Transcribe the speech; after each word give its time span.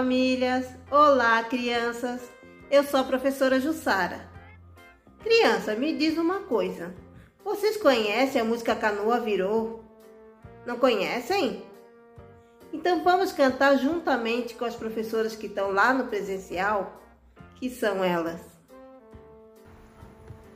Olá, 0.00 0.06
famílias! 0.06 0.66
Olá, 0.90 1.42
crianças! 1.44 2.32
Eu 2.70 2.82
sou 2.84 3.00
a 3.00 3.04
professora 3.04 3.60
Jussara. 3.60 4.30
Criança, 5.22 5.74
me 5.74 5.94
diz 5.94 6.16
uma 6.16 6.40
coisa. 6.40 6.94
Vocês 7.44 7.76
conhecem 7.76 8.40
a 8.40 8.44
música 8.44 8.74
Canoa 8.74 9.20
Virou? 9.20 9.84
Não 10.64 10.78
conhecem? 10.78 11.62
Então 12.72 13.04
vamos 13.04 13.30
cantar 13.32 13.76
juntamente 13.76 14.54
com 14.54 14.64
as 14.64 14.74
professoras 14.74 15.36
que 15.36 15.48
estão 15.48 15.70
lá 15.70 15.92
no 15.92 16.06
presencial, 16.06 16.94
que 17.56 17.68
são 17.68 18.02
elas. 18.02 18.40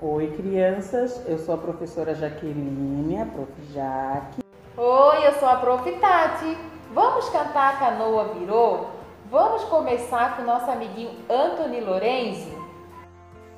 Oi, 0.00 0.26
crianças. 0.38 1.20
Eu 1.28 1.38
sou 1.38 1.54
a 1.54 1.58
professora 1.58 2.14
Jaqueline, 2.14 3.20
a 3.20 3.26
prof. 3.26 3.52
Jaque. 3.74 4.42
Oi, 4.74 5.26
eu 5.26 5.32
sou 5.34 5.48
a 5.48 5.56
prof. 5.56 5.92
Tati. 6.00 6.56
Vamos 6.94 7.28
cantar 7.28 7.74
a 7.74 7.76
Canoa 7.76 8.32
Virou? 8.32 9.03
Vamos 9.30 9.64
começar 9.64 10.36
com 10.36 10.42
o 10.42 10.46
nosso 10.46 10.70
amiguinho 10.70 11.10
Anthony 11.30 11.80
Lorenzi? 11.80 12.52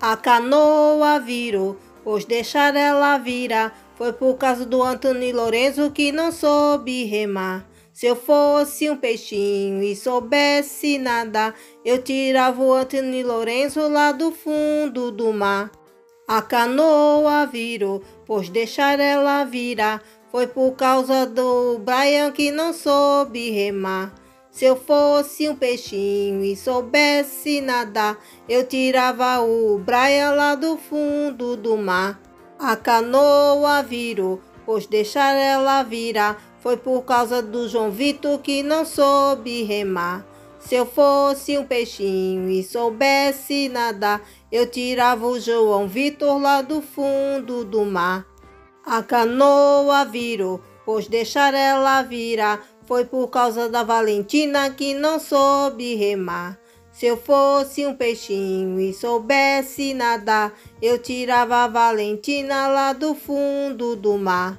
A 0.01 0.17
canoa 0.17 1.19
virou, 1.19 1.77
pois 2.05 2.25
deixar 2.25 2.77
ela 2.77 3.19
virar. 3.19 3.77
Foi 3.97 4.13
por 4.13 4.37
causa 4.37 4.65
do 4.65 4.83
Anthony 4.83 5.33
Lorenzo 5.33 5.91
que 5.91 6.13
não 6.13 6.31
soube 6.31 7.05
remar. 7.05 7.67
Se 7.93 8.07
eu 8.07 8.15
fosse 8.15 8.89
um 8.89 8.97
peixinho 8.97 9.83
e 9.83 9.97
soubesse 9.97 10.99
nadar, 10.99 11.55
eu 11.85 12.01
tirava 12.01 12.63
o 12.63 12.73
Anthony 12.73 13.25
Lorenzo 13.25 13.89
lá 13.89 14.13
do 14.13 14.31
fundo 14.31 15.11
do 15.11 15.33
mar. 15.33 15.71
A 16.29 16.43
canoa 16.43 17.47
virou, 17.47 18.03
pois 18.25 18.49
deixar 18.49 19.01
ela 19.01 19.45
virar. 19.45 20.03
Foi 20.31 20.47
por 20.47 20.73
causa 20.73 21.27
do 21.27 21.79
Brian 21.79 22.31
que 22.31 22.53
não 22.53 22.73
soube 22.73 23.51
remar. 23.51 24.13
Se 24.57 24.65
eu 24.65 24.75
fosse 24.75 25.47
um 25.51 25.55
peixinho 25.55 26.43
e 26.43 26.57
soubesse 26.57 27.61
nadar, 27.61 28.17
eu 28.49 28.67
tirava 28.67 29.39
o 29.43 29.77
Brian 29.77 30.31
lá 30.31 30.55
do 30.55 30.79
fundo 30.79 31.59
do 31.59 31.77
mar. 31.77 32.19
A 32.59 32.75
canoa 32.75 33.83
virou, 33.83 34.41
pois 34.65 34.87
deixar 34.87 35.35
ela 35.35 35.83
virar. 35.83 36.43
Foi 36.61 36.75
por 36.75 37.03
causa 37.03 37.43
do 37.43 37.69
João 37.69 37.91
Vitor 37.91 38.39
que 38.39 38.63
não 38.63 38.87
soube 38.87 39.63
remar. 39.63 40.25
Se 40.59 40.75
eu 40.75 40.87
fosse 40.87 41.59
um 41.59 41.67
peixinho 41.67 42.49
e 42.49 42.65
soubesse 42.65 43.69
nadar, 43.69 44.23
eu 44.51 44.67
tirava 44.67 45.27
o 45.27 45.39
João 45.39 45.87
Vitor 45.87 46.41
lá 46.41 46.63
do 46.63 46.81
fundo 46.81 47.63
do 47.63 47.85
mar. 47.85 48.25
A 48.87 49.03
canoa 49.03 50.07
virou, 50.07 50.63
pois 50.87 51.09
deixar 51.09 51.53
ela 51.53 52.01
virar. 52.01 52.65
Foi 52.87 53.05
por 53.05 53.29
causa 53.29 53.69
da 53.69 53.83
Valentina 53.83 54.71
que 54.71 54.95
não 54.95 55.19
soube 55.19 55.97
remar. 55.97 56.59
Se 56.93 57.05
eu 57.05 57.17
fosse 57.17 57.85
um 57.85 57.95
peixinho 57.95 58.81
e 58.81 58.95
soubesse 58.95 59.93
nadar, 59.93 60.55
eu 60.81 60.99
tirava 60.99 61.65
a 61.65 61.69
Valentina 61.69 62.69
lá 62.69 62.93
do 62.95 63.15
fundo 63.15 63.95
do 63.95 64.17
mar. 64.17 64.59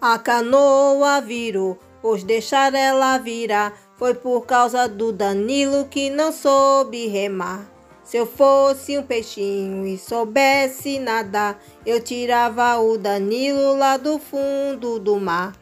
A 0.00 0.18
canoa 0.18 1.20
virou, 1.20 1.76
pois 2.00 2.22
deixar 2.22 2.72
ela 2.72 3.18
virar. 3.18 3.74
Foi 3.96 4.14
por 4.14 4.46
causa 4.46 4.88
do 4.88 5.12
Danilo 5.12 5.84
que 5.84 6.08
não 6.08 6.32
soube 6.32 7.08
remar. 7.08 7.70
Se 8.02 8.16
eu 8.16 8.24
fosse 8.24 8.96
um 8.96 9.02
peixinho 9.02 9.86
e 9.86 9.98
soubesse 9.98 10.98
nadar, 10.98 11.62
eu 11.84 12.00
tirava 12.00 12.78
o 12.78 12.96
Danilo 12.96 13.76
lá 13.76 13.96
do 13.98 14.18
fundo 14.18 14.98
do 14.98 15.20
mar. 15.20 15.52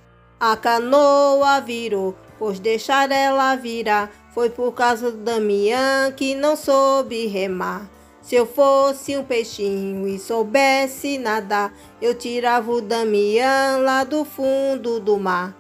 A 0.41 0.57
canoa 0.57 1.61
virou, 1.61 2.15
pois 2.39 2.61
deixar 2.61 3.11
ela 3.11 3.57
virar. 3.57 4.09
Foi 4.33 4.49
por 4.49 4.73
causa 4.73 5.11
do 5.11 5.19
Damião 5.19 6.13
que 6.15 6.35
não 6.35 6.55
soube 6.55 7.27
remar. 7.27 7.91
Se 8.23 8.37
eu 8.37 8.47
fosse 8.47 9.17
um 9.17 9.25
peixinho 9.25 10.07
e 10.07 10.17
soubesse 10.17 11.19
nadar, 11.19 11.75
eu 12.01 12.15
tirava 12.15 12.71
o 12.71 12.81
Damião 12.81 13.83
lá 13.83 14.05
do 14.05 14.25
fundo 14.25 15.01
do 15.01 15.19
mar. 15.19 15.57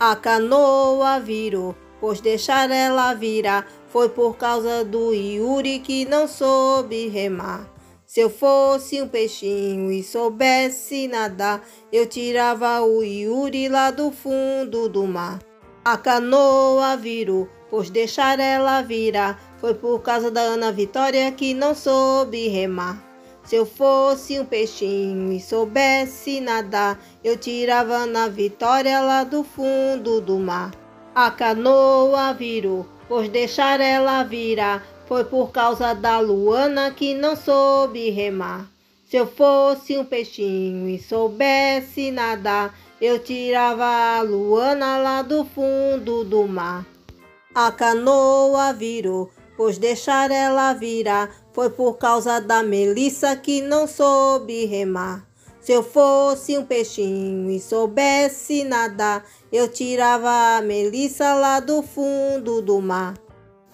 A 0.00 0.16
canoa 0.16 1.20
virou, 1.20 1.74
pois 2.00 2.20
deixar 2.20 2.70
ela 2.70 3.12
virar 3.12 3.66
foi 3.88 4.08
por 4.08 4.36
causa 4.36 4.82
do 4.82 5.12
Yuri 5.12 5.78
que 5.80 6.06
não 6.06 6.26
soube 6.26 7.08
remar. 7.08 7.75
Se 8.06 8.20
eu 8.20 8.30
fosse 8.30 9.02
um 9.02 9.08
peixinho 9.08 9.90
e 9.90 10.00
soubesse 10.00 11.08
nadar, 11.08 11.60
eu 11.92 12.06
tirava 12.06 12.80
o 12.80 13.02
Yuri 13.02 13.68
lá 13.68 13.90
do 13.90 14.12
fundo 14.12 14.88
do 14.88 15.04
mar. 15.08 15.40
A 15.84 15.96
canoa 15.96 16.96
virou, 16.96 17.48
pois 17.68 17.90
deixar 17.90 18.38
ela 18.38 18.80
virar 18.80 19.40
foi 19.58 19.74
por 19.74 20.02
causa 20.02 20.30
da 20.30 20.40
Ana 20.40 20.70
Vitória 20.70 21.32
que 21.32 21.52
não 21.52 21.74
soube 21.74 22.46
remar. 22.46 23.02
Se 23.42 23.56
eu 23.56 23.66
fosse 23.66 24.38
um 24.38 24.44
peixinho 24.44 25.32
e 25.32 25.40
soubesse 25.40 26.40
nadar, 26.40 27.00
eu 27.24 27.36
tirava 27.36 28.06
na 28.06 28.28
Vitória 28.28 29.00
lá 29.00 29.24
do 29.24 29.42
fundo 29.42 30.20
do 30.20 30.38
mar. 30.38 30.70
A 31.12 31.28
canoa 31.28 32.32
virou, 32.34 32.86
pois 33.08 33.28
deixar 33.28 33.80
ela 33.80 34.22
virar 34.22 34.95
foi 35.06 35.24
por 35.24 35.50
causa 35.50 35.94
da 35.94 36.18
Luana 36.18 36.90
que 36.90 37.14
não 37.14 37.36
soube 37.36 38.10
remar. 38.10 38.68
Se 39.08 39.16
eu 39.16 39.26
fosse 39.26 39.96
um 39.96 40.04
peixinho 40.04 40.88
e 40.88 40.98
soubesse 40.98 42.10
nadar, 42.10 42.76
eu 43.00 43.18
tirava 43.18 43.84
a 43.84 44.22
Luana 44.22 44.98
lá 44.98 45.22
do 45.22 45.44
fundo 45.44 46.24
do 46.24 46.46
mar. 46.48 46.84
A 47.54 47.70
canoa 47.70 48.72
virou, 48.72 49.30
pois 49.56 49.78
deixar 49.78 50.30
ela 50.30 50.72
virar 50.74 51.30
foi 51.52 51.70
por 51.70 51.98
causa 51.98 52.40
da 52.40 52.62
Melissa 52.62 53.36
que 53.36 53.62
não 53.62 53.86
soube 53.86 54.66
remar. 54.66 55.24
Se 55.60 55.72
eu 55.72 55.82
fosse 55.82 56.58
um 56.58 56.64
peixinho 56.64 57.50
e 57.50 57.58
soubesse 57.58 58.62
nadar, 58.64 59.24
eu 59.52 59.68
tirava 59.68 60.58
a 60.58 60.62
Melissa 60.62 61.34
lá 61.34 61.60
do 61.60 61.82
fundo 61.82 62.60
do 62.60 62.80
mar. 62.80 63.14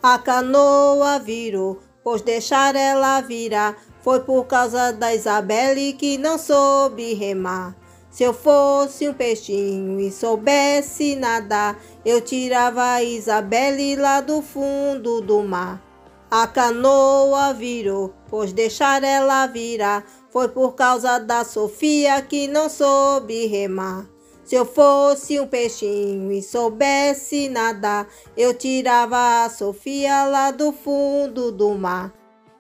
A 0.03 0.19
canoa 0.19 1.21
virou, 1.21 1.79
pois 2.03 2.23
deixar 2.23 2.75
ela 2.75 3.21
virar 3.21 3.77
foi 4.03 4.19
por 4.19 4.47
causa 4.47 4.93
da 4.93 5.15
Isabelle 5.15 5.93
que 5.93 6.19
não 6.19 6.37
soube 6.37 7.15
remar. 7.15 7.77
Se 8.11 8.25
eu 8.25 8.35
fosse 8.35 9.09
um 9.09 9.15
peixinho 9.15 10.01
e 10.01 10.11
soubesse 10.11 11.15
nadar, 11.15 11.79
eu 12.05 12.21
tirava 12.21 12.83
a 12.83 13.03
Isabelle 13.05 13.95
lá 13.95 14.21
do 14.21 14.43
fundo 14.43 15.21
do 15.21 15.41
mar. 15.45 15.81
A 16.29 16.49
canoa 16.49 17.55
virou, 17.55 18.13
pois 18.29 18.53
deixar 18.53 19.05
ela 19.05 19.47
virar 19.47 20.05
foi 20.31 20.49
por 20.49 20.75
causa 20.75 21.19
da 21.21 21.45
Sofia 21.45 22.21
que 22.23 22.49
não 22.49 22.69
soube 22.69 23.47
remar. 23.47 24.05
Se 24.45 24.57
eu 24.57 24.65
fosse 24.65 25.39
um 25.39 25.47
peixinho 25.47 26.33
e 26.33 26.43
soubesse 26.43 27.49
nadar, 27.49 28.09
eu 28.37 28.53
tirava 28.53 29.45
a 29.45 29.49
Sofia 29.49 30.25
lá 30.25 30.51
do 30.51 30.73
fundo 30.73 31.53
do 31.53 31.75
mar. 31.75 32.13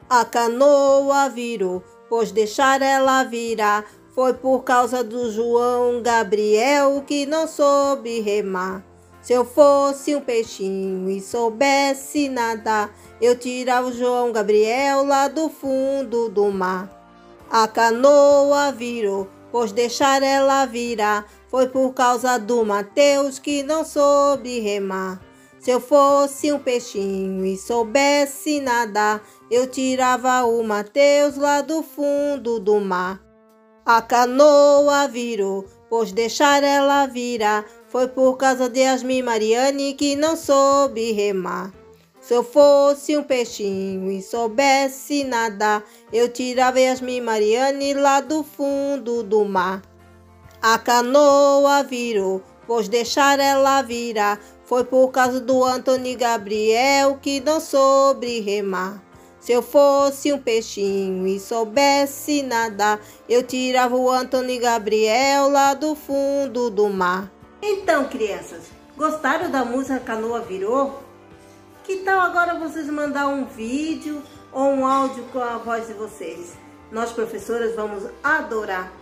A 0.09 0.25
canoa 0.25 1.29
virou, 1.29 1.83
pois 2.09 2.31
deixar 2.31 2.83
ela 2.83 3.25
virar 3.25 3.85
foi 4.15 4.35
por 4.35 4.63
causa 4.63 5.03
do 5.03 5.31
João 5.31 6.03
Gabriel 6.03 7.03
que 7.07 7.25
não 7.27 7.47
soube 7.47 8.21
remar. 8.21 8.85
Se 9.23 9.33
eu 9.33 9.45
fosse 9.45 10.15
um 10.15 10.21
peixinho 10.21 11.09
e 11.09 11.21
soubesse 11.21 12.29
nadar, 12.29 12.95
eu 13.21 13.39
tirava 13.39 13.89
o 13.89 13.93
João 13.93 14.33
Gabriel 14.33 15.05
lá 15.05 15.29
do 15.29 15.49
fundo 15.49 16.29
do 16.29 16.51
mar. 16.51 16.91
A 17.51 17.69
canoa 17.69 18.73
virou, 18.73 19.29
pois 19.51 19.73
deixar 19.73 20.23
ela 20.23 20.67
virar 20.67 21.25
foi 21.53 21.69
por 21.69 21.93
causa 21.93 22.39
do 22.39 22.65
Mateus 22.65 23.39
que 23.39 23.63
não 23.63 23.85
soube 23.85 24.59
remar. 24.61 25.21
Se 25.61 25.71
eu 25.71 25.81
fosse 25.81 26.51
um 26.51 26.59
peixinho 26.59 27.45
e 27.45 27.59
soubesse 27.59 28.59
nadar, 28.59 29.23
eu 29.51 29.67
tirava 29.67 30.45
o 30.45 30.65
Mateus 30.65 31.37
lá 31.37 31.61
do 31.61 31.83
fundo 31.83 32.59
do 32.59 32.81
mar. 32.81 33.21
A 33.85 34.01
canoa 34.01 35.07
virou, 35.07 35.67
pois 35.91 36.11
deixar 36.11 36.65
ela 36.65 37.07
virar 37.07 37.67
foi 37.87 38.09
por 38.09 38.39
causa 38.39 38.71
de 38.71 38.81
Yasmin 38.81 39.21
Mariane 39.21 39.93
que 39.93 40.17
não 40.17 40.37
soube 40.37 41.13
remar. 41.13 41.71
Se 42.19 42.33
eu 42.33 42.43
fosse 42.43 43.15
um 43.15 43.23
peixinho 43.23 44.11
e 44.11 44.23
soubesse 44.23 45.23
nadar, 45.23 45.85
eu 46.11 46.31
tirava 46.31 46.81
Yasmin 46.81 47.21
Mariane 47.21 47.93
lá 47.93 48.23
do 48.23 48.43
fundo 48.43 49.23
do 49.23 49.45
mar. 49.45 49.92
A 50.65 50.79
canoa 50.79 51.83
virou, 51.83 52.41
pois 52.69 52.87
deixar 52.89 53.41
ela 53.41 53.83
virar 53.83 54.39
foi 54.65 54.85
por 54.85 55.09
causa 55.11 55.41
do 55.41 55.65
Antônio 55.65 56.17
Gabriel 56.17 57.19
que 57.21 57.41
não 57.41 57.59
soube 57.59 58.39
remar. 58.39 59.03
Se 59.41 59.51
eu 59.51 59.61
fosse 59.61 60.33
um 60.33 60.39
peixinho 60.39 61.27
e 61.27 61.41
soubesse 61.41 62.45
nadar, 62.45 63.01
eu 63.29 63.43
tirava 63.43 63.97
o 63.97 64.09
Antônio 64.09 64.61
Gabriel 64.61 65.49
lá 65.49 65.75
do 65.75 65.97
fundo 65.97 66.71
do 66.71 66.89
mar. 66.89 67.29
Então, 67.61 68.05
crianças, 68.05 68.63
gostaram 68.97 69.51
da 69.51 69.65
música 69.65 69.99
Canoa 69.99 70.43
Virou? 70.43 71.03
Que 71.83 71.97
tal 71.97 72.21
agora 72.21 72.55
vocês 72.55 72.87
mandar 72.87 73.27
um 73.27 73.47
vídeo 73.47 74.23
ou 74.53 74.63
um 74.63 74.87
áudio 74.87 75.25
com 75.33 75.41
a 75.41 75.59
voz 75.59 75.89
de 75.89 75.95
vocês? 75.95 76.53
Nós, 76.93 77.11
professoras, 77.11 77.75
vamos 77.75 78.05
adorar 78.23 79.02